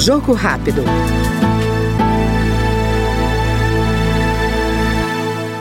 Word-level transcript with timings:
Jogo 0.00 0.32
rápido. 0.32 0.82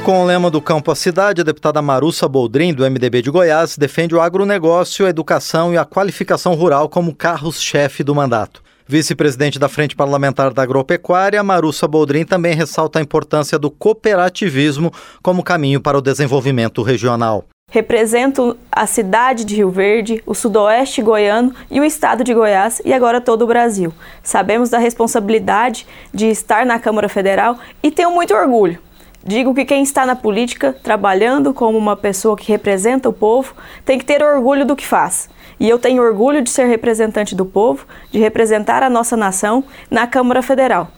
Com 0.06 0.24
o 0.24 0.26
lema 0.26 0.50
do 0.50 0.62
campo 0.62 0.90
à 0.92 0.96
cidade, 0.96 1.42
a 1.42 1.44
deputada 1.44 1.82
Marussa 1.82 2.26
Boldrin, 2.26 2.74
do 2.74 2.90
MDB 2.90 3.22
de 3.22 3.30
Goiás, 3.30 3.78
defende 3.78 4.16
o 4.16 4.22
agronegócio, 4.22 5.06
a 5.06 5.10
educação 5.10 5.74
e 5.74 5.78
a 5.78 5.84
qualificação 5.84 6.54
rural 6.54 6.88
como 6.88 7.14
carros-chefe 7.14 8.02
do 8.02 8.16
mandato. 8.16 8.64
Vice-presidente 8.88 9.60
da 9.60 9.68
Frente 9.68 9.94
Parlamentar 9.94 10.54
da 10.54 10.64
Agropecuária, 10.64 11.44
Marussa 11.44 11.86
Boldrin 11.86 12.24
também 12.24 12.56
ressalta 12.56 12.98
a 12.98 13.02
importância 13.02 13.60
do 13.60 13.70
cooperativismo 13.70 14.90
como 15.22 15.44
caminho 15.44 15.82
para 15.82 15.98
o 15.98 16.02
desenvolvimento 16.02 16.82
regional. 16.82 17.46
Represento 17.72 18.58
a 18.72 18.88
cidade 18.88 19.46
de 19.46 19.56
Rio 19.56 19.70
Verde, 19.70 20.24
o 20.26 20.34
sudoeste 20.34 21.04
goiano 21.04 21.54
e 21.70 21.80
o 21.80 21.86
estado 21.86 22.24
de 22.24 22.34
Goiás 22.34 22.82
e 22.84 22.92
agora 22.92 23.22
todo 23.22 23.44
o 23.44 23.48
Brasil. 23.48 23.94
Sabemos 24.24 24.72
da 24.72 24.80
responsabilidade 24.80 25.86
de 26.12 26.28
estar 26.28 26.66
na 26.66 26.80
Câmara 26.80 27.08
Federal 27.08 27.60
e 27.84 27.92
tenho 27.92 28.10
muito 28.12 28.34
orgulho. 28.34 28.80
Digo 29.24 29.54
que 29.54 29.66
quem 29.66 29.84
está 29.84 30.04
na 30.04 30.16
política, 30.16 30.76
trabalhando 30.82 31.54
como 31.54 31.78
uma 31.78 31.96
pessoa 31.96 32.36
que 32.36 32.52
representa 32.52 33.08
o 33.08 33.14
povo, 33.14 33.54
tem 33.86 34.00
que 34.00 34.06
ter 34.06 34.24
orgulho 34.24 34.66
do 34.66 34.76
que 34.76 34.88
faz. 34.88 35.30
E 35.60 35.70
eu 35.70 35.78
tenho 35.78 36.02
orgulho 36.02 36.42
de 36.42 36.50
ser 36.50 36.66
representante 36.66 37.36
do 37.36 37.46
povo, 37.46 37.86
de 38.12 38.18
representar 38.18 38.82
a 38.82 38.90
nossa 38.90 39.16
nação 39.16 39.64
na 39.92 40.08
Câmara 40.08 40.42
Federal 40.42 40.90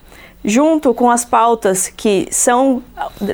junto 0.43 0.93
com 0.93 1.09
as 1.09 1.23
pautas 1.23 1.87
que 1.87 2.27
são 2.31 2.81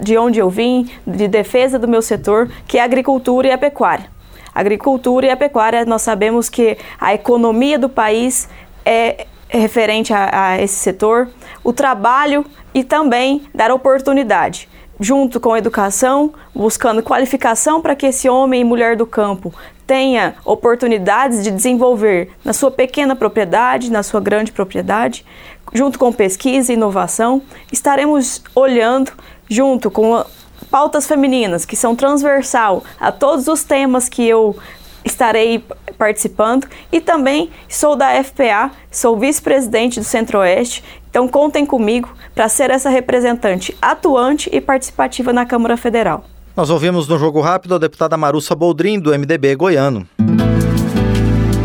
de 0.01 0.17
onde 0.17 0.39
eu 0.39 0.49
vim, 0.49 0.89
de 1.05 1.27
defesa 1.27 1.79
do 1.79 1.87
meu 1.87 2.01
setor, 2.01 2.49
que 2.67 2.77
é 2.77 2.81
a 2.81 2.85
agricultura 2.85 3.47
e 3.47 3.51
a 3.51 3.57
pecuária. 3.57 4.09
A 4.53 4.59
agricultura 4.59 5.27
e 5.27 5.29
a 5.29 5.37
pecuária, 5.37 5.85
nós 5.85 6.01
sabemos 6.01 6.49
que 6.49 6.77
a 6.99 7.13
economia 7.13 7.77
do 7.77 7.87
país 7.87 8.49
é 8.85 9.27
referente 9.49 10.13
a, 10.13 10.51
a 10.51 10.61
esse 10.61 10.75
setor, 10.75 11.29
o 11.67 11.73
trabalho 11.73 12.45
e 12.73 12.81
também 12.81 13.41
dar 13.53 13.71
oportunidade 13.71 14.69
junto 14.97 15.37
com 15.37 15.51
a 15.51 15.57
educação, 15.57 16.33
buscando 16.55 17.03
qualificação 17.03 17.81
para 17.81 17.93
que 17.93 18.05
esse 18.05 18.29
homem 18.29 18.61
e 18.61 18.63
mulher 18.63 18.95
do 18.95 19.05
campo 19.05 19.53
tenha 19.85 20.35
oportunidades 20.45 21.43
de 21.43 21.51
desenvolver 21.51 22.31
na 22.43 22.53
sua 22.53 22.71
pequena 22.71 23.17
propriedade, 23.17 23.91
na 23.91 24.01
sua 24.01 24.21
grande 24.21 24.53
propriedade, 24.53 25.25
junto 25.73 25.99
com 25.99 26.11
pesquisa 26.13 26.71
e 26.71 26.75
inovação, 26.75 27.41
estaremos 27.69 28.41
olhando 28.55 29.11
junto 29.49 29.91
com 29.91 30.23
pautas 30.71 31.05
femininas 31.05 31.65
que 31.65 31.75
são 31.75 31.97
transversal 31.97 32.81
a 32.97 33.11
todos 33.11 33.49
os 33.49 33.65
temas 33.65 34.07
que 34.07 34.25
eu 34.25 34.55
estarei 35.03 35.63
participando. 35.97 36.67
E 36.91 37.01
também 37.01 37.49
sou 37.67 37.95
da 37.95 38.23
FPA, 38.23 38.71
sou 38.91 39.17
vice-presidente 39.17 39.99
do 39.99 40.05
Centro-Oeste, 40.05 40.83
então 41.17 41.27
contem 41.27 41.65
comigo 41.65 42.13
para 42.35 42.47
ser 42.47 42.69
essa 42.69 42.91
representante 42.91 43.75
atuante 43.81 44.51
e 44.53 44.61
participativa 44.61 45.33
na 45.33 45.47
Câmara 45.47 45.75
Federal. 45.75 46.23
Nós 46.55 46.69
ouvimos 46.69 47.07
no 47.07 47.17
Jogo 47.17 47.41
Rápido 47.41 47.73
a 47.73 47.79
deputada 47.79 48.15
Marussa 48.15 48.53
Boldrin, 48.53 48.99
do 48.99 49.09
MDB 49.17 49.55
goiano. 49.55 50.07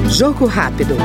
Jogo 0.08 0.46
Rápido. 0.46 0.96